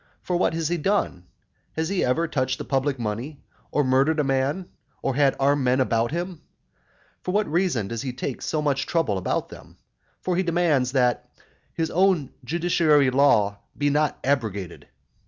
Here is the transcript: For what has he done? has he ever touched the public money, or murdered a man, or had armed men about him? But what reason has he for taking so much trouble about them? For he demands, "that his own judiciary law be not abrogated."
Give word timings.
For 0.23 0.35
what 0.35 0.55
has 0.55 0.69
he 0.69 0.77
done? 0.77 1.25
has 1.73 1.87
he 1.89 2.03
ever 2.03 2.27
touched 2.27 2.57
the 2.57 2.65
public 2.65 2.97
money, 2.97 3.39
or 3.69 3.83
murdered 3.83 4.19
a 4.19 4.23
man, 4.23 4.67
or 5.03 5.13
had 5.13 5.35
armed 5.39 5.63
men 5.63 5.79
about 5.79 6.09
him? 6.09 6.41
But 7.21 7.33
what 7.33 7.47
reason 7.47 7.91
has 7.91 8.01
he 8.01 8.11
for 8.11 8.17
taking 8.17 8.41
so 8.41 8.63
much 8.63 8.87
trouble 8.87 9.19
about 9.19 9.49
them? 9.49 9.77
For 10.21 10.35
he 10.35 10.41
demands, 10.41 10.93
"that 10.93 11.29
his 11.75 11.91
own 11.91 12.31
judiciary 12.43 13.11
law 13.11 13.59
be 13.77 13.91
not 13.91 14.17
abrogated." 14.23 14.87